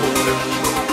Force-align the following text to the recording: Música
Música 0.00 0.89